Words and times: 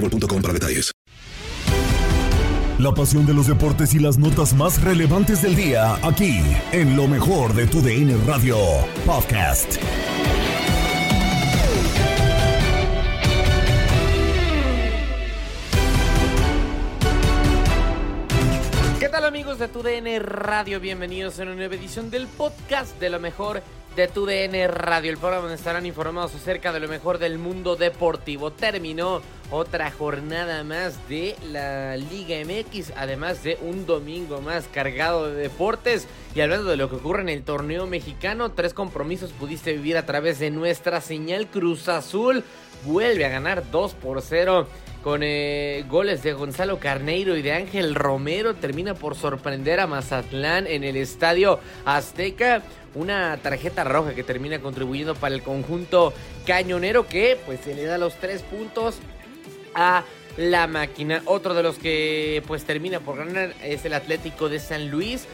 boostmobile.com 0.00 0.42
para 0.42 0.54
detalles. 0.54 0.92
La 2.78 2.94
pasión 2.94 3.26
de 3.26 3.34
los 3.34 3.48
deportes 3.48 3.92
y 3.94 3.98
las 3.98 4.18
notas 4.18 4.54
más 4.54 4.80
relevantes 4.80 5.42
del 5.42 5.56
día, 5.56 5.96
aquí, 6.06 6.40
en 6.70 6.96
lo 6.96 7.08
mejor 7.08 7.52
de 7.52 7.66
tu 7.66 7.82
DN 7.82 8.16
Radio 8.24 8.56
Podcast. 9.04 9.78
¿Qué 19.00 19.08
tal 19.08 19.24
amigos 19.24 19.58
de 19.58 19.66
tu 19.66 19.82
DN 19.82 20.20
Radio? 20.20 20.78
Bienvenidos 20.78 21.40
a 21.40 21.42
una 21.42 21.56
nueva 21.56 21.74
edición 21.74 22.08
del 22.08 22.28
podcast 22.28 23.00
de 23.00 23.10
lo 23.10 23.18
mejor 23.18 23.60
de 23.98 24.06
tu 24.06 24.26
DN 24.26 24.68
Radio, 24.68 25.10
el 25.10 25.18
programa 25.18 25.42
donde 25.42 25.56
estarán 25.56 25.84
informados 25.84 26.32
acerca 26.32 26.72
de 26.72 26.78
lo 26.78 26.86
mejor 26.86 27.18
del 27.18 27.36
mundo 27.36 27.74
deportivo. 27.74 28.52
Terminó 28.52 29.22
otra 29.50 29.90
jornada 29.90 30.62
más 30.62 31.08
de 31.08 31.34
la 31.50 31.96
Liga 31.96 32.36
MX, 32.44 32.92
además 32.96 33.42
de 33.42 33.58
un 33.60 33.86
domingo 33.86 34.40
más 34.40 34.68
cargado 34.68 35.28
de 35.28 35.42
deportes. 35.42 36.06
Y 36.36 36.40
hablando 36.42 36.70
de 36.70 36.76
lo 36.76 36.88
que 36.88 36.94
ocurre 36.94 37.22
en 37.22 37.28
el 37.28 37.42
torneo 37.42 37.88
mexicano, 37.88 38.52
tres 38.52 38.72
compromisos 38.72 39.32
pudiste 39.32 39.72
vivir 39.72 39.96
a 39.96 40.06
través 40.06 40.38
de 40.38 40.52
nuestra 40.52 41.00
señal 41.00 41.48
Cruz 41.48 41.88
Azul. 41.88 42.44
Vuelve 42.84 43.24
a 43.24 43.28
ganar 43.28 43.70
2 43.70 43.94
por 43.94 44.22
0 44.22 44.66
con 45.02 45.22
eh, 45.22 45.84
goles 45.88 46.22
de 46.22 46.32
Gonzalo 46.32 46.78
Carneiro 46.78 47.36
y 47.36 47.42
de 47.42 47.52
Ángel 47.52 47.94
Romero. 47.94 48.54
Termina 48.54 48.94
por 48.94 49.14
sorprender 49.14 49.80
a 49.80 49.86
Mazatlán 49.86 50.66
en 50.66 50.84
el 50.84 50.96
estadio 50.96 51.60
Azteca. 51.84 52.62
Una 52.94 53.36
tarjeta 53.38 53.84
roja 53.84 54.14
que 54.14 54.22
termina 54.22 54.60
contribuyendo 54.60 55.14
para 55.14 55.34
el 55.34 55.42
conjunto 55.42 56.12
cañonero 56.46 57.06
que 57.06 57.38
pues 57.46 57.60
se 57.60 57.74
le 57.74 57.84
da 57.84 57.98
los 57.98 58.14
tres 58.16 58.42
puntos 58.42 58.96
a 59.74 60.04
la 60.36 60.66
máquina. 60.66 61.22
Otro 61.26 61.54
de 61.54 61.62
los 61.62 61.78
que 61.78 62.42
pues 62.46 62.64
termina 62.64 63.00
por 63.00 63.18
ganar 63.18 63.54
es 63.62 63.84
el 63.84 63.94
Atlético 63.94 64.48
de 64.48 64.58
San 64.58 64.90
Luis 64.90 65.26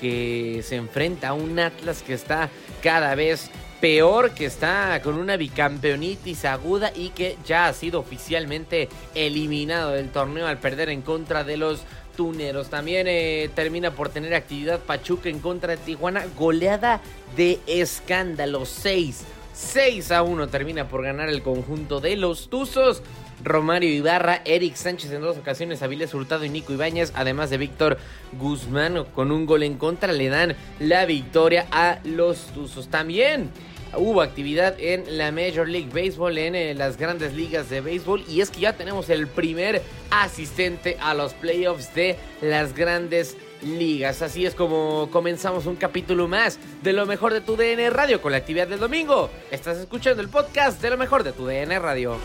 que 0.00 0.62
se 0.64 0.76
enfrenta 0.76 1.28
a 1.28 1.32
un 1.32 1.58
Atlas 1.58 2.02
que 2.02 2.14
está 2.14 2.50
cada 2.82 3.14
vez 3.14 3.50
peor, 3.82 4.30
que 4.30 4.46
está 4.46 5.02
con 5.02 5.18
una 5.18 5.36
bicampeonitis 5.36 6.44
aguda 6.44 6.92
y 6.94 7.08
que 7.08 7.36
ya 7.44 7.66
ha 7.66 7.72
sido 7.72 7.98
oficialmente 7.98 8.88
eliminado 9.12 9.90
del 9.90 10.10
torneo 10.10 10.46
al 10.46 10.58
perder 10.58 10.88
en 10.88 11.02
contra 11.02 11.42
de 11.42 11.56
los 11.56 11.80
Tuneros. 12.16 12.70
También 12.70 13.08
eh, 13.08 13.50
termina 13.56 13.90
por 13.90 14.08
tener 14.10 14.34
actividad 14.34 14.78
Pachuca 14.78 15.28
en 15.28 15.40
contra 15.40 15.72
de 15.72 15.78
Tijuana. 15.78 16.24
Goleada 16.38 17.00
de 17.36 17.58
escándalo. 17.66 18.66
6. 18.66 19.24
6 19.52 20.12
a 20.12 20.22
1 20.22 20.46
termina 20.46 20.86
por 20.86 21.02
ganar 21.02 21.28
el 21.28 21.42
conjunto 21.42 22.00
de 22.00 22.14
los 22.14 22.50
Tuzos. 22.50 23.02
Romario 23.42 23.90
Ibarra, 23.90 24.42
Eric 24.44 24.76
Sánchez 24.76 25.10
en 25.10 25.20
dos 25.20 25.36
ocasiones, 25.36 25.82
Avilés 25.82 26.14
Hurtado 26.14 26.44
y 26.44 26.48
Nico 26.48 26.72
Ibáñez, 26.72 27.10
además 27.16 27.50
de 27.50 27.58
Víctor 27.58 27.98
Guzmán 28.38 29.04
con 29.16 29.32
un 29.32 29.46
gol 29.46 29.64
en 29.64 29.78
contra, 29.78 30.12
le 30.12 30.28
dan 30.28 30.54
la 30.78 31.06
victoria 31.06 31.66
a 31.72 31.98
los 32.04 32.38
Tuzos. 32.54 32.86
También 32.86 33.50
hubo 33.94 34.22
actividad 34.22 34.74
en 34.78 35.18
la 35.18 35.32
Major 35.32 35.68
League 35.68 35.90
Baseball, 35.92 36.38
en 36.38 36.54
eh, 36.54 36.74
las 36.74 36.96
grandes 36.96 37.34
ligas 37.34 37.70
de 37.70 37.80
béisbol, 37.80 38.24
y 38.28 38.40
es 38.40 38.50
que 38.50 38.60
ya 38.60 38.74
tenemos 38.74 39.10
el 39.10 39.26
primer 39.26 39.82
asistente 40.10 40.96
a 41.00 41.14
los 41.14 41.34
playoffs 41.34 41.94
de 41.94 42.16
las 42.40 42.74
grandes 42.74 43.36
ligas. 43.62 44.22
Así 44.22 44.44
es 44.46 44.54
como 44.54 45.08
comenzamos 45.10 45.66
un 45.66 45.76
capítulo 45.76 46.28
más 46.28 46.58
de 46.82 46.92
lo 46.92 47.06
mejor 47.06 47.32
de 47.32 47.40
tu 47.40 47.56
DN 47.56 47.90
Radio 47.90 48.20
con 48.20 48.32
la 48.32 48.38
actividad 48.38 48.66
del 48.66 48.80
domingo. 48.80 49.30
Estás 49.50 49.78
escuchando 49.78 50.22
el 50.22 50.28
podcast 50.28 50.80
de 50.82 50.90
lo 50.90 50.96
mejor 50.96 51.22
de 51.22 51.32
tu 51.32 51.46
DN 51.46 51.78
Radio. 51.78 52.18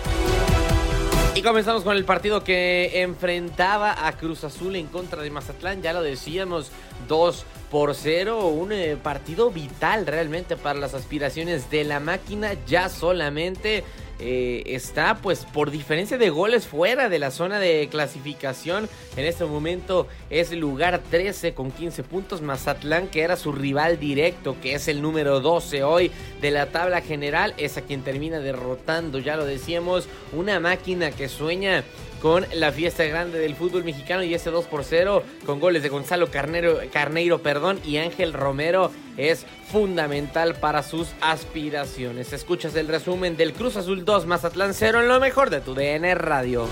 Y 1.37 1.43
comenzamos 1.43 1.83
con 1.83 1.95
el 1.95 2.03
partido 2.03 2.43
que 2.43 3.03
enfrentaba 3.03 4.07
a 4.07 4.13
Cruz 4.13 4.43
Azul 4.43 4.75
en 4.75 4.87
contra 4.87 5.21
de 5.21 5.29
Mazatlán. 5.29 5.83
Ya 5.83 5.93
lo 5.93 6.01
decíamos, 6.01 6.71
2 7.07 7.45
por 7.69 7.93
0. 7.93 8.47
Un 8.47 8.71
eh, 8.71 8.97
partido 8.97 9.51
vital 9.51 10.07
realmente 10.07 10.57
para 10.57 10.79
las 10.79 10.95
aspiraciones 10.95 11.69
de 11.69 11.83
la 11.83 11.99
máquina. 11.99 12.53
Ya 12.65 12.89
solamente 12.89 13.83
eh, 14.19 14.63
está 14.65 15.17
pues 15.17 15.45
por 15.45 15.69
diferencia 15.69 16.17
de 16.17 16.29
goles 16.29 16.65
fuera 16.65 17.09
de 17.09 17.19
la 17.19 17.31
zona 17.31 17.59
de 17.59 17.87
clasificación. 17.89 18.89
En 19.15 19.25
este 19.25 19.45
momento 19.45 20.07
es 20.29 20.51
lugar 20.51 21.01
13 21.09 21.53
con 21.53 21.71
15 21.71 22.03
puntos. 22.03 22.41
Mazatlán 22.41 23.07
que 23.07 23.21
era 23.21 23.35
su 23.35 23.51
rival 23.51 23.99
directo, 23.99 24.55
que 24.61 24.73
es 24.73 24.87
el 24.87 25.01
número 25.01 25.39
12 25.39 25.83
hoy 25.83 26.11
de 26.41 26.51
la 26.51 26.67
tabla 26.67 27.01
general, 27.01 27.53
es 27.57 27.77
a 27.77 27.81
quien 27.81 28.03
termina 28.03 28.39
derrotando, 28.39 29.19
ya 29.19 29.35
lo 29.35 29.45
decíamos, 29.45 30.07
una 30.33 30.59
máquina 30.59 31.11
que 31.11 31.29
sueña 31.29 31.83
con 32.21 32.45
la 32.53 32.71
fiesta 32.71 33.03
grande 33.03 33.39
del 33.39 33.55
fútbol 33.55 33.83
mexicano 33.83 34.23
y 34.23 34.33
ese 34.33 34.49
2 34.49 34.65
por 34.65 34.83
0 34.83 35.23
con 35.45 35.59
goles 35.59 35.83
de 35.83 35.89
Gonzalo 35.89 36.29
Carnero, 36.31 36.79
Carneiro 36.91 37.41
perdón, 37.41 37.79
y 37.85 37.97
Ángel 37.97 38.33
Romero 38.33 38.91
es 39.17 39.45
fundamental 39.71 40.55
para 40.55 40.83
sus 40.83 41.09
aspiraciones. 41.21 42.33
Escuchas 42.33 42.75
el 42.75 42.87
resumen 42.87 43.37
del 43.37 43.53
Cruz 43.53 43.75
Azul 43.75 44.05
2 44.05 44.25
Mazatlán 44.25 44.73
0 44.73 45.01
en 45.01 45.07
lo 45.07 45.19
mejor 45.19 45.49
de 45.49 45.61
tu 45.61 45.73
DN 45.73 46.15
Radio. 46.15 46.67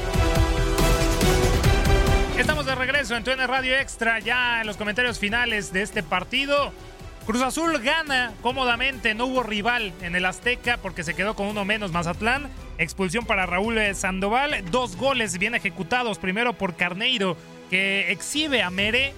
Estamos 2.38 2.66
de 2.66 2.76
regreso 2.76 3.16
en 3.16 3.24
tu 3.24 3.32
Radio 3.32 3.76
Extra 3.76 4.20
ya 4.20 4.62
en 4.62 4.68
los 4.68 4.78
comentarios 4.78 5.20
finales 5.20 5.72
de 5.72 5.82
este 5.82 6.04
partido. 6.04 6.72
Cruz 7.26 7.42
Azul 7.42 7.80
gana 7.80 8.34
cómodamente, 8.42 9.16
no 9.16 9.26
hubo 9.26 9.42
rival 9.42 9.94
en 10.02 10.16
el 10.16 10.26
Azteca 10.26 10.78
porque 10.78 11.04
se 11.04 11.16
quedó 11.16 11.36
con 11.36 11.48
uno 11.48 11.66
menos 11.66 11.92
Mazatlán. 11.92 12.52
Expulsión 12.78 13.26
para 13.26 13.46
Raúl 13.46 13.80
Sandoval, 13.94 14.64
dos 14.70 14.98
goles 14.98 15.38
bien 15.38 15.56
ejecutados, 15.56 16.20
primero 16.20 16.54
por 16.54 16.76
Carneiro 16.76 17.38
que 17.70 18.12
exhibe 18.12 18.62
a 18.62 18.70
Mere, 18.70 19.14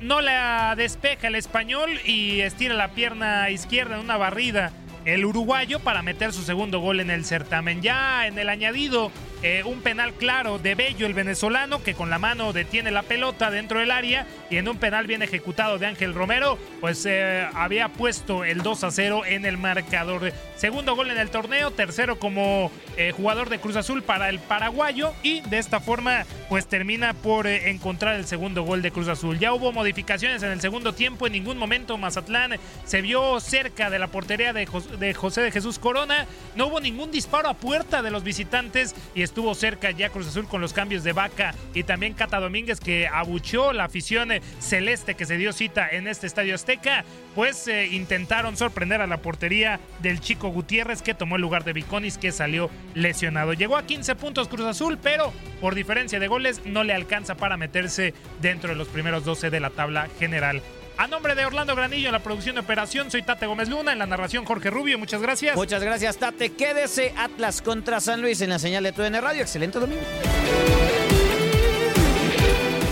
no 0.00 0.20
la 0.20 0.74
despeja 0.76 1.28
el 1.28 1.34
español 1.34 1.90
y 2.04 2.40
estira 2.40 2.74
la 2.74 2.88
pierna 2.88 3.50
izquierda 3.50 3.96
en 3.96 4.02
una 4.02 4.16
barrida 4.16 4.72
el 5.04 5.24
uruguayo 5.24 5.80
para 5.80 6.02
meter 6.02 6.32
su 6.32 6.42
segundo 6.42 6.80
gol 6.80 7.00
en 7.00 7.10
el 7.10 7.24
certamen. 7.24 7.82
Ya 7.82 8.26
en 8.26 8.38
el 8.38 8.48
añadido, 8.48 9.10
eh, 9.44 9.62
un 9.62 9.82
penal 9.82 10.14
claro 10.14 10.58
de 10.58 10.74
Bello, 10.74 11.06
el 11.06 11.12
venezolano, 11.12 11.82
que 11.82 11.92
con 11.92 12.08
la 12.08 12.18
mano 12.18 12.54
detiene 12.54 12.90
la 12.90 13.02
pelota 13.02 13.50
dentro 13.50 13.78
del 13.78 13.90
área 13.90 14.26
y 14.48 14.56
en 14.56 14.66
un 14.66 14.78
penal 14.78 15.06
bien 15.06 15.20
ejecutado 15.20 15.76
de 15.76 15.84
Ángel 15.84 16.14
Romero, 16.14 16.58
pues 16.80 17.04
eh, 17.04 17.46
había 17.52 17.90
puesto 17.90 18.44
el 18.44 18.62
2 18.62 18.84
a 18.84 18.90
0 18.90 19.22
en 19.26 19.44
el 19.44 19.58
marcador. 19.58 20.32
Segundo 20.56 20.96
gol 20.96 21.10
en 21.10 21.18
el 21.18 21.28
torneo, 21.28 21.72
tercero 21.72 22.18
como 22.18 22.70
eh, 22.96 23.12
jugador 23.14 23.50
de 23.50 23.58
Cruz 23.58 23.76
Azul 23.76 24.02
para 24.02 24.30
el 24.30 24.38
paraguayo 24.38 25.12
y 25.22 25.42
de 25.42 25.58
esta 25.58 25.78
forma 25.78 26.24
pues 26.48 26.66
termina 26.66 27.12
por 27.12 27.46
encontrar 27.46 28.14
el 28.14 28.24
segundo 28.24 28.62
gol 28.62 28.80
de 28.80 28.92
Cruz 28.92 29.08
Azul. 29.08 29.38
Ya 29.38 29.52
hubo 29.52 29.72
modificaciones 29.72 30.42
en 30.42 30.52
el 30.52 30.62
segundo 30.62 30.94
tiempo, 30.94 31.26
en 31.26 31.34
ningún 31.34 31.58
momento 31.58 31.98
Mazatlán 31.98 32.52
se 32.86 33.02
vio 33.02 33.38
cerca 33.40 33.90
de 33.90 33.98
la 33.98 34.06
portería 34.06 34.54
de, 34.54 34.66
de 34.98 35.12
José 35.12 35.42
de 35.42 35.50
Jesús 35.50 35.78
Corona, 35.78 36.24
no 36.56 36.68
hubo 36.68 36.80
ningún 36.80 37.10
disparo 37.10 37.50
a 37.50 37.54
puerta 37.54 38.00
de 38.00 38.10
los 38.10 38.24
visitantes 38.24 38.94
y 39.14 39.20
estuvo 39.34 39.52
cerca 39.56 39.90
ya 39.90 40.10
Cruz 40.10 40.28
Azul 40.28 40.46
con 40.46 40.60
los 40.60 40.72
cambios 40.72 41.02
de 41.02 41.12
Vaca 41.12 41.56
y 41.74 41.82
también 41.82 42.14
Cata 42.14 42.38
Domínguez 42.38 42.78
que 42.78 43.08
abuchó 43.08 43.72
la 43.72 43.82
afición 43.82 44.28
celeste 44.60 45.16
que 45.16 45.26
se 45.26 45.36
dio 45.36 45.52
cita 45.52 45.88
en 45.90 46.06
este 46.06 46.28
estadio 46.28 46.54
Azteca, 46.54 47.04
pues 47.34 47.66
eh, 47.66 47.88
intentaron 47.88 48.56
sorprender 48.56 49.00
a 49.00 49.08
la 49.08 49.16
portería 49.16 49.80
del 49.98 50.20
Chico 50.20 50.50
Gutiérrez 50.50 51.02
que 51.02 51.14
tomó 51.14 51.34
el 51.34 51.42
lugar 51.42 51.64
de 51.64 51.72
Viconis 51.72 52.16
que 52.16 52.30
salió 52.30 52.70
lesionado. 52.94 53.54
Llegó 53.54 53.76
a 53.76 53.86
15 53.86 54.14
puntos 54.14 54.46
Cruz 54.46 54.66
Azul, 54.66 54.98
pero 55.02 55.32
por 55.60 55.74
diferencia 55.74 56.20
de 56.20 56.28
goles 56.28 56.64
no 56.64 56.84
le 56.84 56.94
alcanza 56.94 57.34
para 57.34 57.56
meterse 57.56 58.14
dentro 58.40 58.70
de 58.70 58.76
los 58.76 58.86
primeros 58.86 59.24
12 59.24 59.50
de 59.50 59.58
la 59.58 59.70
tabla 59.70 60.06
general. 60.20 60.62
A 60.96 61.08
nombre 61.08 61.34
de 61.34 61.44
Orlando 61.44 61.74
Granillo 61.74 62.06
en 62.06 62.12
la 62.12 62.20
producción 62.20 62.54
de 62.54 62.60
operación, 62.60 63.10
soy 63.10 63.22
Tate 63.22 63.46
Gómez 63.46 63.68
Luna, 63.68 63.92
en 63.92 63.98
la 63.98 64.06
narración 64.06 64.44
Jorge 64.44 64.70
Rubio, 64.70 64.96
muchas 64.96 65.20
gracias. 65.20 65.56
Muchas 65.56 65.82
gracias 65.82 66.16
Tate, 66.18 66.50
quédese 66.50 67.12
Atlas 67.16 67.62
contra 67.62 68.00
San 68.00 68.22
Luis 68.22 68.40
en 68.42 68.50
la 68.50 68.60
señal 68.60 68.84
de 68.84 68.92
TUDN 68.92 69.20
Radio, 69.20 69.42
excelente 69.42 69.80
domingo. 69.80 70.02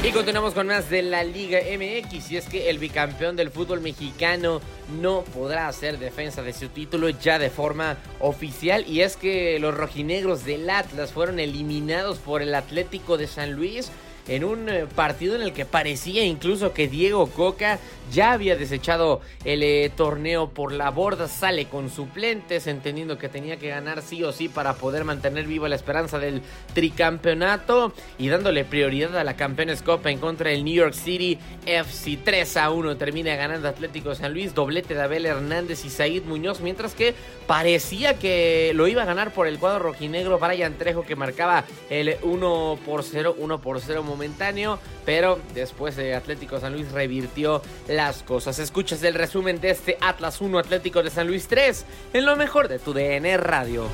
Y 0.02 0.10
continuamos 0.10 0.52
con 0.52 0.66
más 0.66 0.90
de 0.90 1.02
la 1.02 1.22
Liga 1.22 1.60
MX 1.60 2.32
y 2.32 2.36
es 2.36 2.46
que 2.46 2.68
el 2.70 2.80
bicampeón 2.80 3.36
del 3.36 3.52
fútbol 3.52 3.80
mexicano 3.80 4.60
no 5.00 5.22
podrá 5.22 5.68
hacer 5.68 6.00
defensa 6.00 6.42
de 6.42 6.52
su 6.52 6.70
título 6.70 7.08
ya 7.08 7.38
de 7.38 7.50
forma 7.50 7.96
oficial 8.18 8.84
y 8.88 9.02
es 9.02 9.16
que 9.16 9.60
los 9.60 9.76
rojinegros 9.76 10.44
del 10.44 10.68
Atlas 10.68 11.12
fueron 11.12 11.38
eliminados 11.38 12.18
por 12.18 12.42
el 12.42 12.52
Atlético 12.56 13.16
de 13.16 13.28
San 13.28 13.52
Luis 13.52 13.92
en 14.28 14.44
un 14.44 14.68
eh, 14.68 14.86
partido 14.94 15.34
en 15.34 15.42
el 15.42 15.52
que 15.52 15.64
parecía 15.64 16.24
incluso 16.24 16.72
que 16.72 16.88
Diego 16.88 17.26
Coca 17.28 17.78
ya 18.12 18.32
había 18.32 18.56
desechado 18.56 19.20
el 19.44 19.62
eh, 19.62 19.90
torneo 19.94 20.50
por 20.50 20.72
la 20.72 20.90
borda, 20.90 21.28
sale 21.28 21.66
con 21.66 21.90
suplentes, 21.90 22.66
entendiendo 22.66 23.18
que 23.18 23.28
tenía 23.28 23.56
que 23.56 23.68
ganar 23.68 24.02
sí 24.02 24.22
o 24.22 24.32
sí 24.32 24.48
para 24.48 24.74
poder 24.74 25.04
mantener 25.04 25.46
viva 25.46 25.68
la 25.68 25.76
esperanza 25.76 26.18
del 26.18 26.42
tricampeonato 26.74 27.92
y 28.18 28.28
dándole 28.28 28.64
prioridad 28.64 29.16
a 29.16 29.24
la 29.24 29.36
Campeones 29.36 29.82
Copa 29.82 30.10
en 30.10 30.18
contra 30.18 30.50
del 30.50 30.64
New 30.64 30.74
York 30.74 30.94
City 30.94 31.38
FC 31.66 32.18
3 32.22 32.56
a 32.58 32.70
1 32.70 32.96
termina 32.96 33.34
ganando 33.36 33.68
Atlético 33.68 34.14
San 34.14 34.32
Luis, 34.32 34.54
doblete 34.54 34.94
de 34.94 35.02
Abel 35.02 35.26
Hernández 35.26 35.84
y 35.84 35.90
Said 35.90 36.24
Muñoz, 36.24 36.60
mientras 36.60 36.94
que 36.94 37.14
parecía 37.46 38.18
que 38.18 38.72
lo 38.74 38.88
iba 38.88 39.02
a 39.02 39.06
ganar 39.06 39.32
por 39.32 39.46
el 39.46 39.58
cuadro 39.58 39.78
rojinegro 39.80 40.38
Brian 40.38 40.74
Trejo 40.74 41.04
que 41.04 41.16
marcaba 41.16 41.64
el 41.88 42.16
1 42.22 42.78
por 42.84 43.04
0, 43.04 43.36
1 43.38 43.60
por 43.60 43.80
0 43.80 44.02
momentáneo, 44.12 44.78
pero 45.04 45.40
después 45.54 45.96
de 45.96 46.14
Atlético 46.14 46.60
San 46.60 46.72
Luis 46.72 46.90
revirtió 46.92 47.62
las 47.88 48.22
cosas. 48.22 48.58
Escuchas 48.58 49.02
el 49.02 49.14
resumen 49.14 49.60
de 49.60 49.70
este 49.70 49.96
Atlas 50.00 50.40
1 50.40 50.58
Atlético 50.58 51.02
de 51.02 51.10
San 51.10 51.26
Luis 51.26 51.48
3 51.48 51.84
en 52.12 52.26
lo 52.26 52.36
mejor 52.36 52.68
de 52.68 52.78
tu 52.78 52.92
DN 52.92 53.36
Radio. 53.38 53.88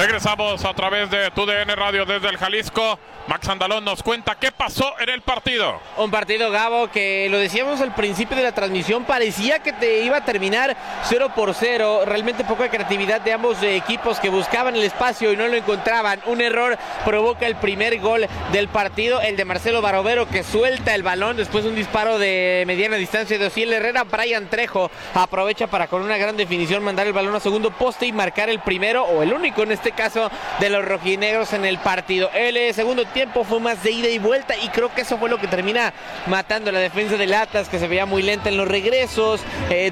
Regresamos 0.00 0.64
a 0.64 0.72
través 0.72 1.10
de 1.10 1.30
tu 1.32 1.44
DN 1.44 1.76
Radio 1.76 2.06
desde 2.06 2.30
el 2.30 2.38
Jalisco. 2.38 2.98
Max 3.26 3.46
Andalón 3.50 3.84
nos 3.84 4.02
cuenta 4.02 4.34
qué 4.34 4.50
pasó 4.50 4.94
en 4.98 5.10
el 5.10 5.20
partido. 5.20 5.78
Un 5.98 6.10
partido, 6.10 6.50
Gabo, 6.50 6.90
que 6.90 7.28
lo 7.30 7.36
decíamos 7.36 7.82
al 7.82 7.94
principio 7.94 8.34
de 8.34 8.42
la 8.42 8.52
transmisión, 8.52 9.04
parecía 9.04 9.58
que 9.58 9.74
te 9.74 10.02
iba 10.02 10.16
a 10.16 10.24
terminar 10.24 10.74
0 11.04 11.32
por 11.36 11.52
0. 11.52 12.04
Realmente 12.06 12.44
poca 12.44 12.70
creatividad 12.70 13.20
de 13.20 13.34
ambos 13.34 13.62
equipos 13.62 14.18
que 14.18 14.30
buscaban 14.30 14.74
el 14.74 14.82
espacio 14.84 15.32
y 15.32 15.36
no 15.36 15.46
lo 15.46 15.54
encontraban. 15.54 16.22
Un 16.24 16.40
error 16.40 16.78
provoca 17.04 17.46
el 17.46 17.56
primer 17.56 18.00
gol 18.00 18.26
del 18.52 18.68
partido, 18.68 19.20
el 19.20 19.36
de 19.36 19.44
Marcelo 19.44 19.82
Barovero 19.82 20.26
que 20.26 20.42
suelta 20.42 20.94
el 20.94 21.02
balón 21.02 21.36
después 21.36 21.64
de 21.64 21.70
un 21.70 21.76
disparo 21.76 22.18
de 22.18 22.64
mediana 22.66 22.96
distancia 22.96 23.38
de 23.38 23.46
Ociel 23.46 23.74
Herrera. 23.74 24.04
Brian 24.04 24.48
Trejo 24.48 24.90
aprovecha 25.14 25.66
para 25.66 25.88
con 25.88 26.00
una 26.00 26.16
gran 26.16 26.38
definición 26.38 26.82
mandar 26.82 27.06
el 27.06 27.12
balón 27.12 27.34
a 27.34 27.40
segundo 27.40 27.70
poste 27.70 28.06
y 28.06 28.12
marcar 28.12 28.48
el 28.48 28.60
primero 28.60 29.04
o 29.04 29.22
el 29.22 29.34
único 29.34 29.62
en 29.62 29.72
este 29.72 29.89
caso 29.92 30.30
de 30.58 30.70
los 30.70 30.84
rojinegros 30.84 31.52
en 31.52 31.64
el 31.64 31.78
partido. 31.78 32.30
El 32.34 32.56
eh, 32.56 32.72
segundo 32.72 33.04
tiempo 33.06 33.44
fue 33.44 33.60
más 33.60 33.82
de 33.82 33.92
ida 33.92 34.08
y 34.08 34.18
vuelta 34.18 34.56
y 34.56 34.68
creo 34.68 34.92
que 34.94 35.02
eso 35.02 35.18
fue 35.18 35.30
lo 35.30 35.38
que 35.38 35.46
termina 35.46 35.92
matando 36.26 36.72
la 36.72 36.78
defensa 36.78 37.16
del 37.16 37.34
Atlas 37.34 37.68
que 37.68 37.78
se 37.78 37.88
veía 37.88 38.06
muy 38.06 38.22
lenta 38.22 38.48
en 38.48 38.56
los 38.56 38.68
regresos, 38.68 39.40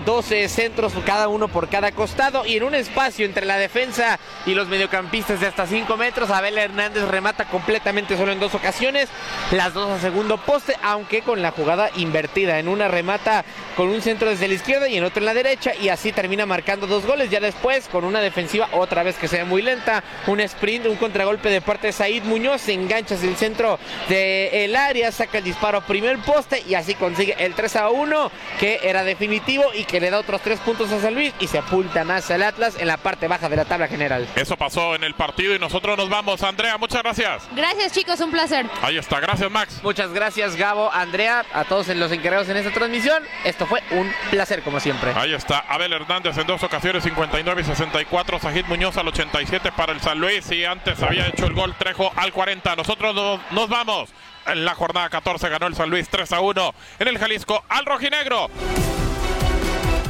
12 0.04 0.44
eh, 0.44 0.48
centros 0.48 0.92
cada 1.04 1.28
uno 1.28 1.48
por 1.48 1.68
cada 1.68 1.92
costado 1.92 2.44
y 2.44 2.56
en 2.56 2.64
un 2.64 2.74
espacio 2.74 3.24
entre 3.24 3.46
la 3.46 3.56
defensa 3.56 4.18
y 4.46 4.54
los 4.54 4.68
mediocampistas 4.68 5.40
de 5.40 5.46
hasta 5.46 5.66
5 5.66 5.96
metros, 5.96 6.30
Abel 6.30 6.58
Hernández 6.58 7.04
remata 7.04 7.46
completamente 7.46 8.16
solo 8.16 8.32
en 8.32 8.40
dos 8.40 8.54
ocasiones, 8.54 9.08
las 9.50 9.74
dos 9.74 9.90
a 9.90 10.00
segundo 10.00 10.38
poste, 10.38 10.74
aunque 10.82 11.22
con 11.22 11.42
la 11.42 11.50
jugada 11.50 11.90
invertida, 11.96 12.58
en 12.58 12.68
una 12.68 12.88
remata 12.88 13.44
con 13.76 13.88
un 13.88 14.02
centro 14.02 14.28
desde 14.28 14.48
la 14.48 14.54
izquierda 14.54 14.88
y 14.88 14.96
en 14.96 15.04
otro 15.04 15.20
en 15.20 15.26
la 15.26 15.34
derecha 15.34 15.74
y 15.74 15.88
así 15.88 16.12
termina 16.12 16.46
marcando 16.46 16.86
dos 16.86 17.06
goles, 17.06 17.30
ya 17.30 17.40
después 17.40 17.88
con 17.88 18.04
una 18.04 18.20
defensiva 18.20 18.68
otra 18.72 19.02
vez 19.02 19.16
que 19.16 19.28
se 19.28 19.38
ve 19.38 19.44
muy 19.44 19.62
lenta 19.62 19.88
un 20.26 20.40
sprint, 20.40 20.87
un 20.87 20.96
contragolpe 20.96 21.49
de 21.50 21.61
parte 21.61 21.88
de 21.88 21.93
Said 21.93 22.25
Muñoz, 22.25 22.61
se 22.61 22.73
engancha 22.73 23.14
hacia 23.14 23.29
el 23.29 23.37
centro 23.37 23.79
del 24.08 24.76
área, 24.76 25.11
saca 25.12 25.38
el 25.38 25.44
disparo 25.44 25.81
primer 25.82 26.19
poste 26.19 26.62
y 26.67 26.75
así 26.75 26.94
consigue 26.94 27.37
el 27.38 27.55
3 27.55 27.76
a 27.76 27.90
1 27.90 28.31
que 28.58 28.81
era 28.82 29.05
definitivo 29.05 29.64
y 29.75 29.85
que 29.85 30.00
le 30.00 30.11
da 30.11 30.19
otros 30.19 30.40
tres 30.43 30.61
puntos 30.61 30.90
a 30.93 31.00
San 31.00 31.14
Luis 31.14 31.32
y 31.40 31.46
se 31.46 31.58
apunta 31.58 32.05
más 32.05 32.31
al 32.31 32.43
Atlas 32.43 32.76
en 32.79 32.87
la 32.87 32.96
parte 32.96 33.29
baja 33.29 33.49
de 33.49 33.56
la 33.56 33.64
tabla 33.64 33.88
general. 33.88 34.26
Eso 34.37 34.56
pasó 34.56 34.94
en 34.94 35.05
el 35.05 35.14
partido 35.14 35.55
y 35.55 35.58
nosotros 35.58 35.96
nos 35.96 36.08
vamos. 36.08 36.43
Andrea, 36.43 36.76
muchas 36.79 37.02
gracias. 37.02 37.49
Gracias 37.55 37.93
chicos, 37.93 38.20
un 38.20 38.31
placer. 38.31 38.67
Ahí 38.82 38.99
está, 38.99 39.20
gracias 39.20 39.50
Max. 39.50 39.81
Muchas 39.82 40.12
gracias 40.12 40.56
Gabo, 40.56 40.93
Andrea, 40.93 41.44
a 41.52 41.64
todos 41.64 41.88
los 41.88 42.12
encargados 42.12 42.49
en 42.49 42.56
esta 42.56 42.70
transmisión. 42.70 43.23
Esto 43.44 43.67
fue 43.67 43.82
un 43.91 44.12
placer 44.31 44.62
como 44.62 44.81
siempre. 44.81 45.12
Ahí 45.14 45.34
está, 45.34 45.61
Abel 45.61 45.93
Hernández 45.93 46.37
en 46.38 46.46
dos 46.46 46.62
ocasiones, 46.62 47.05
59 47.05 47.62
y 47.62 47.64
64, 47.64 48.38
Sajid 48.38 48.67
Muñoz 48.67 48.96
al 48.96 49.08
87 49.08 49.73
para 49.78 49.92
el 49.92 50.00
San 50.00 50.19
Luis 50.19 50.50
y 50.50 50.64
antes 50.64 51.00
había 51.05 51.29
hecho 51.29 51.46
el 51.46 51.55
gol 51.55 51.72
Trejo 51.79 52.10
al 52.17 52.32
40. 52.32 52.74
Nosotros 52.74 53.14
nos, 53.53 53.69
vamos. 53.69 54.10
En 54.44 54.64
la 54.64 54.74
jornada 54.74 55.08
14 55.08 55.48
ganó 55.48 55.69
el 55.69 55.76
San 55.76 55.88
Luis 55.88 56.08
3 56.08 56.32
a 56.32 56.41
1 56.41 56.74
en 56.98 57.06
el 57.06 57.17
Jalisco 57.17 57.62
al 57.69 57.86
rojinegro. 57.86 58.50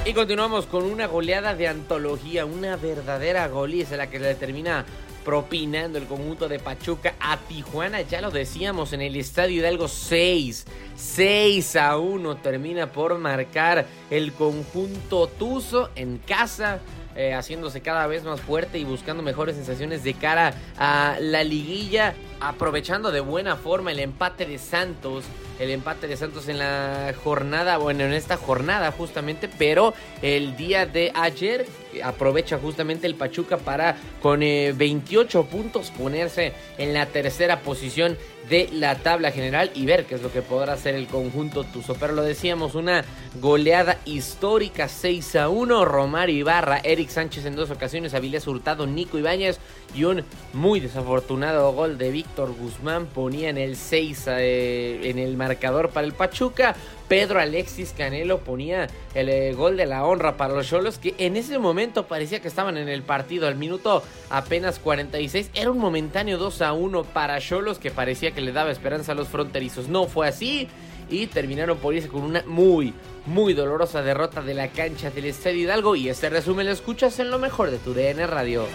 Y 0.06 0.14
continuamos 0.14 0.64
con 0.64 0.84
una 0.84 1.06
goleada 1.06 1.54
de 1.54 1.68
antología, 1.68 2.46
una 2.46 2.76
verdadera 2.76 3.46
goliza 3.48 3.98
la 3.98 4.08
que 4.08 4.18
le 4.18 4.34
termina 4.36 4.86
propinando 5.22 5.98
el 5.98 6.06
conjunto 6.06 6.48
de 6.48 6.60
Pachuca 6.60 7.16
a 7.20 7.36
Tijuana. 7.36 8.00
Ya 8.00 8.22
lo 8.22 8.30
decíamos 8.30 8.94
en 8.94 9.02
el 9.02 9.16
Estadio 9.16 9.60
Hidalgo 9.60 9.86
6. 9.86 10.64
6 10.96 11.76
a 11.76 11.98
1 11.98 12.36
termina 12.38 12.90
por 12.90 13.18
marcar 13.18 13.84
el 14.08 14.32
conjunto 14.32 15.26
Tuzo 15.26 15.90
en 15.94 16.16
casa 16.16 16.80
eh, 17.18 17.34
haciéndose 17.34 17.80
cada 17.80 18.06
vez 18.06 18.22
más 18.22 18.40
fuerte 18.40 18.78
y 18.78 18.84
buscando 18.84 19.24
mejores 19.24 19.56
sensaciones 19.56 20.04
de 20.04 20.14
cara 20.14 20.54
a 20.78 21.16
la 21.20 21.42
liguilla, 21.42 22.14
aprovechando 22.38 23.10
de 23.10 23.18
buena 23.18 23.56
forma 23.56 23.90
el 23.90 23.98
empate 23.98 24.46
de 24.46 24.56
Santos 24.56 25.24
el 25.58 25.70
empate 25.70 26.06
de 26.06 26.16
Santos 26.16 26.48
en 26.48 26.58
la 26.58 27.12
jornada, 27.24 27.78
bueno, 27.78 28.04
en 28.04 28.12
esta 28.12 28.36
jornada 28.36 28.92
justamente, 28.92 29.48
pero 29.58 29.94
el 30.22 30.56
día 30.56 30.86
de 30.86 31.10
ayer 31.14 31.66
aprovecha 32.04 32.58
justamente 32.58 33.06
el 33.06 33.14
Pachuca 33.14 33.56
para 33.56 33.96
con 34.22 34.40
28 34.40 35.40
eh, 35.40 35.44
puntos 35.50 35.90
ponerse 35.90 36.52
en 36.76 36.94
la 36.94 37.06
tercera 37.06 37.60
posición 37.60 38.16
de 38.48 38.68
la 38.72 38.96
tabla 38.96 39.30
general 39.30 39.70
y 39.74 39.86
ver 39.86 40.06
qué 40.06 40.14
es 40.14 40.22
lo 40.22 40.32
que 40.32 40.42
podrá 40.42 40.72
hacer 40.72 40.94
el 40.94 41.06
conjunto 41.06 41.64
Tuzo. 41.64 41.94
Pero 41.94 42.14
lo 42.14 42.22
decíamos, 42.22 42.74
una 42.74 43.04
goleada 43.40 43.98
histórica 44.04 44.88
6 44.88 45.36
a 45.36 45.48
1. 45.48 45.84
Romario 45.84 46.36
Ibarra, 46.36 46.80
Eric 46.82 47.08
Sánchez 47.08 47.44
en 47.44 47.56
dos 47.56 47.70
ocasiones, 47.70 48.14
Avilés 48.14 48.46
Hurtado, 48.46 48.86
Nico 48.86 49.18
Ibáñez 49.18 49.58
y 49.94 50.04
un 50.04 50.24
muy 50.52 50.80
desafortunado 50.80 51.72
gol 51.72 51.98
de 51.98 52.10
Víctor 52.10 52.54
Guzmán 52.54 53.06
ponía 53.06 53.48
en 53.48 53.58
el 53.58 53.76
6 53.76 54.24
eh, 54.28 55.00
en 55.04 55.18
el 55.18 55.36
marcador 55.36 55.90
para 55.90 56.06
el 56.06 56.12
Pachuca. 56.12 56.74
Pedro 57.08 57.40
Alexis 57.40 57.94
Canelo 57.96 58.40
ponía 58.40 58.88
el 59.14 59.28
eh, 59.28 59.52
gol 59.54 59.76
de 59.76 59.86
la 59.86 60.04
honra 60.04 60.36
para 60.36 60.54
los 60.54 60.68
Cholos 60.68 60.98
que 60.98 61.14
en 61.18 61.36
ese 61.36 61.58
momento 61.58 62.06
parecía 62.06 62.40
que 62.40 62.48
estaban 62.48 62.76
en 62.76 62.88
el 62.88 63.02
partido 63.02 63.48
al 63.48 63.56
minuto 63.56 64.02
apenas 64.30 64.78
46 64.78 65.50
era 65.54 65.70
un 65.70 65.78
momentáneo 65.78 66.38
2 66.38 66.62
a 66.62 66.72
1 66.72 67.04
para 67.04 67.40
Cholos 67.40 67.78
que 67.78 67.90
parecía 67.90 68.32
que 68.32 68.40
le 68.40 68.52
daba 68.52 68.70
esperanza 68.70 69.12
a 69.12 69.14
los 69.14 69.28
fronterizos 69.28 69.88
no 69.88 70.06
fue 70.06 70.28
así 70.28 70.68
y 71.10 71.26
terminaron 71.26 71.78
por 71.78 71.94
irse 71.94 72.08
con 72.08 72.22
una 72.22 72.42
muy, 72.46 72.94
muy 73.26 73.54
dolorosa 73.54 74.02
derrota 74.02 74.42
de 74.42 74.54
la 74.54 74.68
cancha 74.68 75.10
del 75.10 75.26
Estadio 75.26 75.62
Hidalgo. 75.62 75.96
Y 75.96 76.08
este 76.08 76.28
resumen 76.28 76.66
lo 76.66 76.72
escuchas 76.72 77.18
en 77.18 77.30
lo 77.30 77.38
mejor 77.38 77.70
de 77.70 77.78
tu 77.78 77.94
DN 77.94 78.26
Radio. 78.26 78.66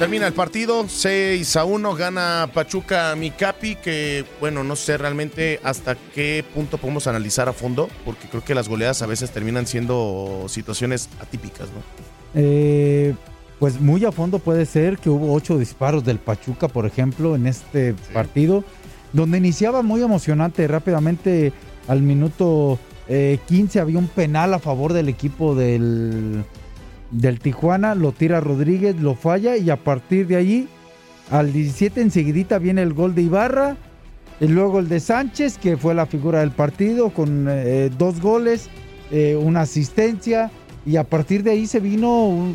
Termina 0.00 0.26
el 0.26 0.32
partido, 0.32 0.86
6 0.88 1.56
a 1.56 1.66
1, 1.66 1.94
gana 1.94 2.50
Pachuca 2.54 3.14
Micapi, 3.16 3.76
que 3.76 4.24
bueno, 4.40 4.64
no 4.64 4.74
sé 4.74 4.96
realmente 4.96 5.60
hasta 5.62 5.94
qué 5.94 6.42
punto 6.54 6.78
podemos 6.78 7.06
analizar 7.06 7.50
a 7.50 7.52
fondo, 7.52 7.86
porque 8.06 8.26
creo 8.26 8.42
que 8.42 8.54
las 8.54 8.66
goleadas 8.66 9.02
a 9.02 9.06
veces 9.06 9.30
terminan 9.30 9.66
siendo 9.66 10.46
situaciones 10.48 11.10
atípicas, 11.20 11.68
¿no? 11.68 11.82
Eh, 12.32 13.14
pues 13.58 13.78
muy 13.78 14.02
a 14.06 14.10
fondo 14.10 14.38
puede 14.38 14.64
ser 14.64 14.96
que 14.96 15.10
hubo 15.10 15.34
ocho 15.34 15.58
disparos 15.58 16.02
del 16.02 16.18
Pachuca, 16.18 16.66
por 16.68 16.86
ejemplo, 16.86 17.36
en 17.36 17.46
este 17.46 17.94
partido, 18.14 18.64
donde 19.12 19.36
iniciaba 19.36 19.82
muy 19.82 20.02
emocionante, 20.02 20.66
rápidamente 20.66 21.52
al 21.88 22.00
minuto 22.00 22.78
15 23.06 23.78
eh, 23.78 23.82
había 23.82 23.98
un 23.98 24.08
penal 24.08 24.54
a 24.54 24.60
favor 24.60 24.94
del 24.94 25.10
equipo 25.10 25.54
del 25.54 26.42
del 27.10 27.40
Tijuana, 27.40 27.94
lo 27.94 28.12
tira 28.12 28.40
Rodríguez, 28.40 29.00
lo 29.00 29.14
falla 29.14 29.56
y 29.56 29.70
a 29.70 29.76
partir 29.76 30.26
de 30.26 30.36
allí, 30.36 30.68
al 31.30 31.52
17 31.52 32.00
enseguidita 32.00 32.58
viene 32.58 32.82
el 32.82 32.92
gol 32.92 33.14
de 33.14 33.22
Ibarra, 33.22 33.76
y 34.40 34.48
luego 34.48 34.78
el 34.78 34.88
de 34.88 35.00
Sánchez, 35.00 35.58
que 35.58 35.76
fue 35.76 35.94
la 35.94 36.06
figura 36.06 36.40
del 36.40 36.50
partido, 36.50 37.10
con 37.10 37.46
eh, 37.48 37.90
dos 37.98 38.20
goles, 38.20 38.70
eh, 39.10 39.36
una 39.36 39.62
asistencia, 39.62 40.50
y 40.86 40.96
a 40.96 41.04
partir 41.04 41.42
de 41.42 41.50
ahí 41.50 41.66
se 41.66 41.78
vino 41.78 42.54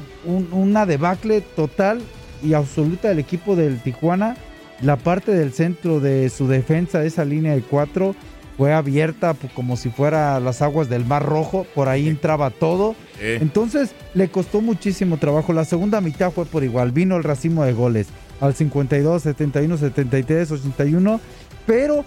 una 0.52 0.86
debacle 0.88 1.42
total 1.42 2.02
y 2.44 2.54
absoluta 2.54 3.10
del 3.10 3.20
equipo 3.20 3.56
del 3.56 3.80
Tijuana. 3.80 4.36
La 4.82 4.98
parte 4.98 5.32
del 5.32 5.54
centro 5.54 6.00
de 6.00 6.30
su 6.30 6.48
defensa, 6.48 7.04
esa 7.04 7.24
línea 7.24 7.54
de 7.54 7.62
cuatro, 7.62 8.16
fue 8.58 8.74
abierta 8.74 9.36
como 9.54 9.78
si 9.78 9.90
fuera 9.90 10.40
las 10.40 10.62
aguas 10.62 10.90
del 10.90 11.06
Mar 11.06 11.26
Rojo, 11.26 11.66
por 11.76 11.90
ahí 11.90 12.08
entraba 12.08 12.50
todo. 12.50 12.96
Entonces 13.20 13.92
le 14.14 14.30
costó 14.30 14.62
muchísimo 14.62 15.18
trabajo. 15.18 15.54
La 15.54 15.66
segunda 15.66 16.02
mitad 16.02 16.32
fue 16.32 16.46
por 16.46 16.64
igual, 16.64 16.92
vino 16.92 17.18
el 17.18 17.24
racimo 17.24 17.64
de 17.64 17.74
goles 17.74 18.08
al 18.42 18.54
52, 18.54 19.22
71, 19.24 19.78
73, 19.78 20.52
81, 20.52 21.20
pero 21.66 22.06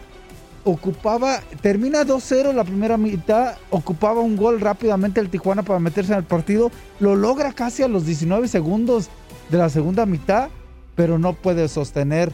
ocupaba, 0.65 1.41
termina 1.63 2.05
2-0 2.05 2.53
la 2.53 2.65
primera 2.65 2.97
mitad, 2.97 3.57
ocupaba 3.71 4.21
un 4.21 4.37
gol 4.37 4.61
rápidamente 4.61 5.21
el 5.21 5.31
Tijuana 5.31 5.63
para 5.63 5.79
meterse 5.81 6.13
en 6.13 6.19
el 6.19 6.25
partido, 6.25 6.71
lo 7.01 7.17
logra 7.17 7.53
casi 7.53 7.83
a 7.83 7.89
los 7.89 8.05
19 8.05 8.49
segundos 8.49 9.09
de 9.51 9.59
la 9.59 9.71
segunda 9.71 10.05
mitad, 10.05 10.49
pero 10.95 11.19
no 11.19 11.33
puede 11.33 11.69
sostener 11.69 12.33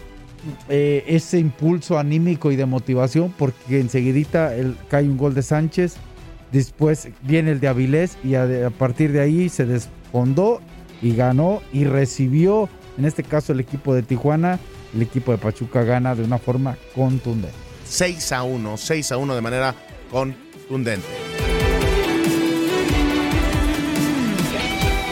eh, 0.69 1.05
ese 1.07 1.39
impulso 1.39 1.99
anímico 1.99 2.53
y 2.53 2.57
de 2.57 2.67
motivación 2.67 3.33
porque 3.37 3.81
enseguidita 3.81 4.55
el, 4.55 4.77
cae 4.89 5.05
un 5.05 5.17
gol 5.17 5.35
de 5.35 5.43
Sánchez, 5.43 5.97
después 6.53 7.09
viene 7.23 7.53
el 7.53 7.61
de 7.61 7.69
Avilés 7.69 8.17
y 8.23 8.35
a, 8.35 8.71
partir 8.71 9.13
de 9.13 9.21
ahí 9.21 9.49
se 9.49 9.67
desfondó 9.67 10.61
y 11.03 11.15
ganó 11.15 11.63
y 11.73 11.85
recibió, 11.85 12.69
en 12.99 13.05
este 13.05 13.23
caso 13.23 13.53
el 13.53 13.61
equipo 13.61 13.95
de 13.95 14.03
Tijuana, 14.03 14.59
el 14.95 15.03
equipo 15.03 15.33
de 15.33 15.39
Pachuca 15.39 15.83
gana 15.83 16.15
de 16.15 16.23
una 16.23 16.39
forma 16.39 16.77
contundente. 16.95 17.57
6 17.85 18.33
a 18.33 18.43
1, 18.43 18.77
6 18.77 19.13
a 19.13 19.17
1 19.17 19.35
de 19.35 19.41
manera 19.41 19.75
contundente. 20.11 21.24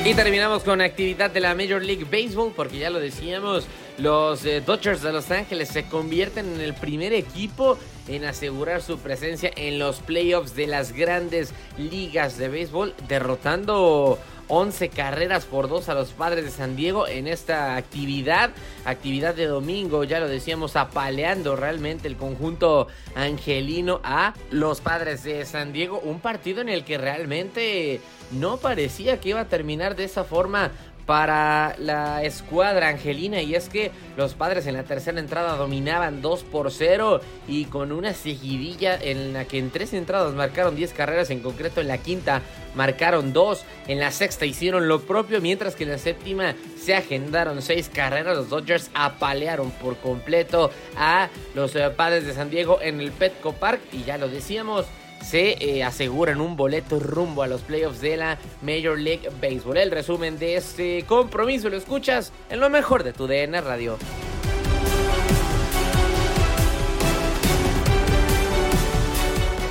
Y 0.04 0.14
terminamos 0.14 0.64
con 0.64 0.80
actividad 0.80 1.30
de 1.30 1.38
la 1.38 1.54
Major 1.54 1.80
League 1.80 2.04
Baseball, 2.04 2.52
porque 2.56 2.76
ya 2.76 2.90
lo 2.90 2.98
decíamos, 2.98 3.68
los 3.98 4.44
eh, 4.44 4.60
Dodgers 4.60 5.00
de 5.00 5.12
Los 5.12 5.30
Ángeles 5.30 5.68
se 5.68 5.84
convierten 5.84 6.54
en 6.54 6.60
el 6.60 6.74
primer 6.74 7.12
equipo 7.12 7.78
en 8.08 8.24
asegurar 8.24 8.82
su 8.82 8.98
presencia 8.98 9.52
en 9.54 9.78
los 9.78 10.00
playoffs 10.00 10.56
de 10.56 10.66
las 10.66 10.92
grandes 10.92 11.54
ligas 11.78 12.36
de 12.36 12.48
béisbol, 12.48 12.94
derrotando 13.06 14.18
11 14.54 14.90
carreras 14.90 15.46
por 15.46 15.66
2 15.66 15.88
a 15.88 15.94
los 15.94 16.10
padres 16.10 16.44
de 16.44 16.50
San 16.50 16.76
Diego 16.76 17.08
en 17.08 17.26
esta 17.26 17.74
actividad, 17.74 18.50
actividad 18.84 19.34
de 19.34 19.46
domingo, 19.46 20.04
ya 20.04 20.20
lo 20.20 20.28
decíamos, 20.28 20.76
apaleando 20.76 21.56
realmente 21.56 22.06
el 22.06 22.18
conjunto 22.18 22.86
angelino 23.14 24.02
a 24.04 24.34
los 24.50 24.82
padres 24.82 25.24
de 25.24 25.46
San 25.46 25.72
Diego, 25.72 26.00
un 26.04 26.20
partido 26.20 26.60
en 26.60 26.68
el 26.68 26.84
que 26.84 26.98
realmente 26.98 28.02
no 28.30 28.58
parecía 28.58 29.20
que 29.20 29.30
iba 29.30 29.40
a 29.40 29.48
terminar 29.48 29.96
de 29.96 30.04
esa 30.04 30.22
forma 30.22 30.70
para 31.06 31.74
la 31.78 32.22
escuadra 32.22 32.88
angelina 32.88 33.42
y 33.42 33.54
es 33.54 33.68
que 33.68 33.90
los 34.16 34.34
padres 34.34 34.66
en 34.66 34.74
la 34.74 34.84
tercera 34.84 35.18
entrada 35.18 35.56
dominaban 35.56 36.22
2 36.22 36.44
por 36.44 36.70
0 36.70 37.20
y 37.48 37.64
con 37.64 37.92
una 37.92 38.14
seguidilla 38.14 38.96
en 39.00 39.32
la 39.32 39.44
que 39.44 39.58
en 39.58 39.70
tres 39.70 39.92
entradas 39.94 40.34
marcaron 40.34 40.76
10 40.76 40.92
carreras, 40.92 41.30
en 41.30 41.40
concreto 41.40 41.80
en 41.80 41.88
la 41.88 41.98
quinta 41.98 42.42
marcaron 42.74 43.32
2, 43.32 43.64
en 43.88 44.00
la 44.00 44.10
sexta 44.10 44.46
hicieron 44.46 44.88
lo 44.88 45.00
propio, 45.02 45.40
mientras 45.40 45.74
que 45.74 45.84
en 45.84 45.90
la 45.90 45.98
séptima 45.98 46.54
se 46.80 46.94
agendaron 46.94 47.62
6 47.62 47.90
carreras, 47.92 48.36
los 48.36 48.48
Dodgers 48.48 48.90
apalearon 48.94 49.70
por 49.72 49.96
completo 49.98 50.70
a 50.96 51.28
los 51.54 51.74
eh, 51.76 51.90
padres 51.90 52.26
de 52.26 52.34
San 52.34 52.50
Diego 52.50 52.80
en 52.80 53.00
el 53.00 53.12
Petco 53.12 53.52
Park 53.52 53.80
y 53.92 54.04
ya 54.04 54.18
lo 54.18 54.28
decíamos, 54.28 54.86
se 55.22 55.56
eh, 55.60 55.84
aseguran 55.84 56.40
un 56.40 56.56
boleto 56.56 56.98
rumbo 56.98 57.42
a 57.42 57.46
los 57.46 57.62
playoffs 57.62 58.00
de 58.00 58.16
la 58.16 58.38
Major 58.60 58.98
League 58.98 59.30
Baseball. 59.40 59.76
El 59.76 59.90
resumen 59.90 60.38
de 60.38 60.56
este 60.56 61.04
compromiso 61.06 61.68
lo 61.68 61.76
escuchas 61.76 62.32
en 62.50 62.60
lo 62.60 62.68
mejor 62.70 63.02
de 63.04 63.12
tu 63.12 63.26
DN 63.26 63.60
Radio. 63.60 63.98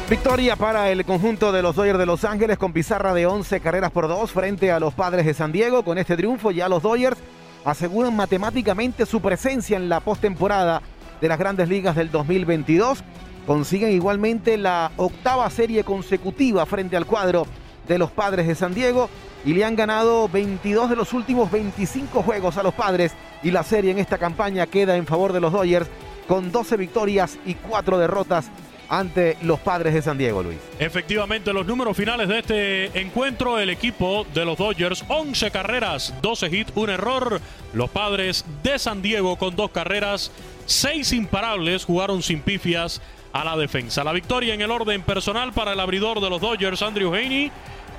Victoria 0.10 0.58
para 0.58 0.92
el 0.92 1.06
conjunto 1.06 1.54
de 1.54 1.62
los 1.62 1.76
Dodgers 1.76 1.98
de 1.98 2.06
Los 2.06 2.26
Ángeles 2.26 2.58
con 2.58 2.74
pizarra 2.74 3.14
de 3.14 3.26
11 3.26 3.62
carreras 3.62 3.92
por 3.92 4.10
2 4.10 4.30
frente 4.32 4.70
a 4.70 4.80
los 4.80 4.94
Padres 4.94 5.26
de 5.26 5.34
San 5.34 5.54
Diego. 5.54 5.84
Con 5.84 5.98
este 5.98 6.18
triunfo 6.18 6.52
ya 6.52 6.68
los 6.68 6.84
Dodgers 6.84 7.18
aseguran 7.64 8.14
matemáticamente 8.16 9.06
su 9.06 9.22
presencia 9.22 9.78
en 9.78 9.88
la 9.88 10.02
postemporada 10.02 10.82
de 11.22 11.28
las 11.30 11.40
grandes 11.40 11.70
ligas 11.70 11.96
del 11.96 12.12
2022 12.12 13.04
consiguen 13.46 13.92
igualmente 13.92 14.58
la 14.58 14.92
octava 14.98 15.50
serie 15.50 15.84
consecutiva 15.84 16.66
frente 16.66 16.98
al 16.98 17.06
cuadro 17.06 17.46
de 17.88 17.98
los 17.98 18.12
padres 18.12 18.48
de 18.48 18.56
San 18.56 18.74
Diego 18.74 19.10
y 19.44 19.54
le 19.54 19.66
han 19.66 19.76
ganado 19.76 20.30
22 20.30 20.90
de 20.90 20.96
los 20.96 21.14
últimos 21.14 21.52
25 21.52 22.22
juegos 22.22 22.58
a 22.58 22.64
los 22.64 22.74
padres 22.74 23.14
y 23.44 23.52
la 23.52 23.64
serie 23.64 23.92
en 23.92 24.00
esta 24.00 24.18
campaña 24.18 24.68
queda 24.68 24.96
en 24.96 25.06
favor 25.06 25.34
de 25.34 25.42
los 25.42 25.52
Dodgers 25.52 25.90
con 26.28 26.52
12 26.52 26.78
victorias 26.78 27.38
y 27.46 27.56
4 27.56 27.98
derrotas 27.98 28.52
ante 28.88 29.38
los 29.42 29.58
padres 29.62 29.94
de 29.94 30.02
San 30.02 30.18
Diego, 30.18 30.44
Luis. 30.44 30.58
Efectivamente, 30.78 31.54
los 31.54 31.66
números 31.66 31.96
finales 31.96 32.28
de 32.28 32.40
este 32.40 33.00
encuentro, 33.00 33.58
el 33.58 33.70
equipo 33.70 34.26
de 34.34 34.44
los 34.44 34.58
Dodgers, 34.58 35.06
11 35.08 35.50
carreras, 35.50 36.14
12 36.22 36.48
hits, 36.48 36.74
un 36.76 36.90
error. 36.90 37.40
Los 37.74 37.90
padres 37.90 38.44
de 38.64 38.78
San 38.78 39.02
Diego 39.02 39.38
con 39.38 39.56
dos 39.56 39.72
carreras, 39.72 40.30
6 40.66 41.14
imparables, 41.14 41.86
jugaron 41.86 42.22
sin 42.22 42.42
pifias 42.42 43.02
a 43.34 43.44
la 43.44 43.58
defensa. 43.58 44.04
La 44.04 44.14
victoria 44.14 44.54
en 44.54 44.62
el 44.62 44.72
orden 44.72 45.02
personal 45.04 45.54
para 45.54 45.74
el 45.74 45.80
abridor 45.80 46.20
de 46.22 46.30
los 46.30 46.42
Dodgers, 46.42 46.82
Andrew 46.82 47.14
Haney. 47.14 47.52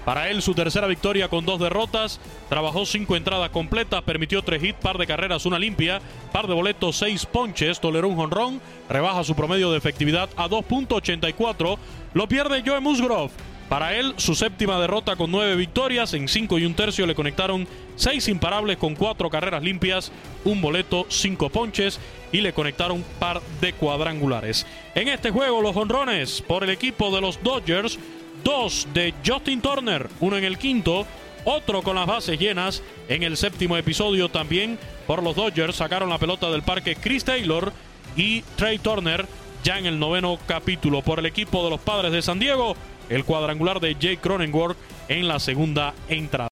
Para 0.05 0.31
él 0.31 0.43
su 0.43 0.53
tercera 0.53 0.89
victoria 0.89 1.29
con 1.29 1.47
dos 1.47 1.61
derrotas. 1.61 2.21
Trabajó 2.49 2.85
cinco 2.85 3.17
entradas 3.17 3.51
completas, 3.51 4.03
permitió 4.03 4.43
tres 4.43 4.63
hits, 4.63 4.79
par 4.81 4.99
de 4.99 5.07
carreras, 5.07 5.47
una 5.47 5.59
limpia, 5.59 6.01
par 6.33 6.49
de 6.49 6.55
boletos, 6.55 6.97
seis 6.97 7.25
ponches, 7.25 7.81
toleró 7.81 8.09
un 8.09 8.17
jonrón, 8.17 8.61
rebaja 8.89 9.23
su 9.23 9.37
promedio 9.37 9.71
de 9.71 9.79
efectividad 9.79 10.29
a 10.37 10.49
2.84. 10.49 11.79
Lo 12.15 12.27
pierde 12.27 12.63
Joe 12.67 12.81
Musgrove 12.81 13.31
para 13.73 13.95
él, 13.95 14.13
su 14.19 14.35
séptima 14.35 14.79
derrota 14.79 15.17
con 15.17 15.31
nueve 15.31 15.57
victorias, 15.57 16.13
en 16.13 16.29
cinco 16.29 16.59
y 16.59 16.67
un 16.67 16.75
tercio 16.75 17.07
le 17.07 17.15
conectaron 17.15 17.67
seis 17.97 18.29
imparables 18.29 18.77
con 18.77 18.95
cuatro 18.95 19.31
carreras 19.31 19.63
limpias, 19.63 20.13
un 20.45 20.61
boleto, 20.61 21.07
cinco 21.09 21.51
ponches 21.51 21.99
y 22.33 22.41
le 22.41 22.53
conectaron 22.53 22.99
un 22.99 23.05
par 23.19 23.41
de 23.61 23.73
cuadrangulares. 23.73 24.67
En 24.95 25.09
este 25.09 25.31
juego, 25.31 25.63
los 25.63 25.77
honrones 25.77 26.43
por 26.43 26.65
el 26.65 26.71
equipo 26.71 27.15
de 27.15 27.21
los 27.21 27.43
Dodgers, 27.43 27.99
dos 28.45 28.89
de 28.93 29.15
Justin 29.25 29.61
Turner, 29.61 30.09
uno 30.21 30.37
en 30.37 30.45
el 30.45 30.59
quinto, 30.59 31.07
otro 31.45 31.83
con 31.83 31.97
las 31.97 32.07
bases 32.07 32.39
llenas. 32.39 32.83
En 33.09 33.23
el 33.23 33.37
séptimo 33.37 33.77
episodio 33.77 34.29
también 34.29 34.79
por 35.07 35.23
los 35.23 35.37
Dodgers 35.37 35.77
sacaron 35.77 36.09
la 36.09 36.19
pelota 36.19 36.51
del 36.51 36.63
parque 36.63 36.97
Chris 36.97 37.25
Taylor 37.25 37.73
y 38.17 38.43
Trey 38.57 38.79
Turner 38.79 39.27
ya 39.65 39.79
en 39.79 39.87
el 39.87 39.99
noveno 39.99 40.39
capítulo 40.47 41.03
por 41.03 41.19
el 41.19 41.27
equipo 41.27 41.63
de 41.65 41.71
los 41.71 41.81
Padres 41.81 42.13
de 42.13 42.23
San 42.23 42.39
Diego 42.39 42.75
el 43.09 43.25
cuadrangular 43.25 43.81
de 43.81 43.95
Jake 43.95 44.19
Cronenworth 44.19 44.77
en 45.09 45.29
la 45.29 45.39
segunda 45.39 45.95
entrada. 46.09 46.52